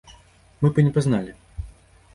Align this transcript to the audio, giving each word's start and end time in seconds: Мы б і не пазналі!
Мы 0.63 0.71
б 0.77 0.85
і 0.85 0.87
не 0.89 0.95
пазналі! 0.97 1.37